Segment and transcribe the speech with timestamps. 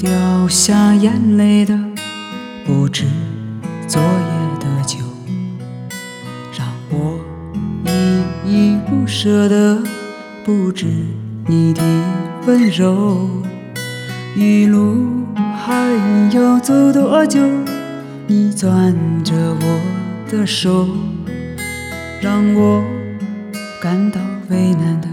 [0.00, 1.78] 掉下眼泪的
[2.64, 3.04] 不止
[3.86, 4.96] 昨夜的酒，
[6.56, 7.20] 让我
[7.84, 9.78] 依依不舍的
[10.42, 10.86] 不止
[11.46, 11.82] 你的
[12.46, 13.28] 温柔。
[14.34, 15.92] 余路还
[16.34, 17.38] 要走多久？
[18.26, 19.80] 你攥着我
[20.30, 20.88] 的手，
[22.22, 22.82] 让我
[23.82, 25.08] 感到为难的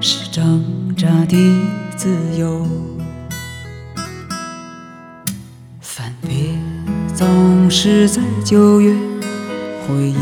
[0.00, 1.36] 是挣扎的
[1.96, 2.64] 自由。
[6.00, 6.54] 分别
[7.14, 8.90] 总是在九月，
[9.86, 10.16] 回忆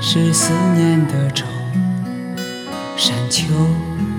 [0.00, 1.46] 是思念的愁。
[2.96, 3.44] 山丘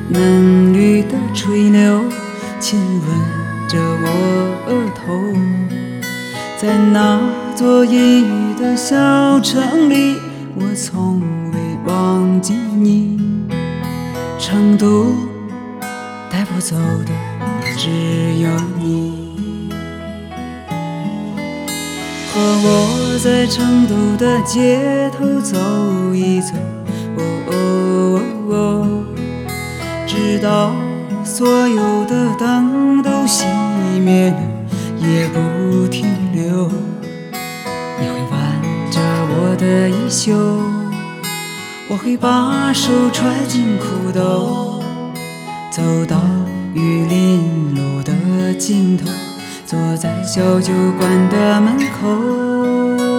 [0.08, 2.02] 嫩绿的垂柳，
[2.62, 4.08] 亲吻着我
[4.68, 5.22] 额头。
[6.58, 7.20] 在那
[7.56, 10.16] 座阴雨的小城里，
[10.56, 11.20] 我从
[11.52, 13.20] 未忘记你。
[14.40, 15.14] 成都
[16.32, 17.12] 带不走的
[17.78, 17.90] 只
[18.40, 19.21] 有你。
[22.34, 25.58] 和我在成都的街头走
[26.14, 26.54] 一走，
[27.18, 27.52] 哦哦
[28.48, 29.04] 哦哦，
[30.08, 30.74] 直到
[31.26, 33.44] 所有的灯都熄
[34.00, 34.38] 灭了，
[34.98, 36.70] 也不停留。
[38.00, 38.40] 你会挽
[38.90, 40.34] 着我的衣袖，
[41.90, 44.82] 我会把手揣进裤兜，
[45.70, 46.22] 走到
[46.74, 49.06] 玉林路的尽头。
[50.34, 53.11] 小酒馆的门口。